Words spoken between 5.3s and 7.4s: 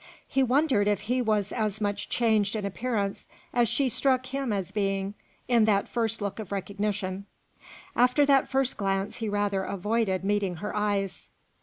in that first look of recognition;